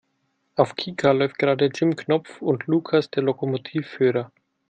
[0.55, 4.31] Auf Kika läuft gerade "Jim Knopf und Lukas der Lokomotivführer".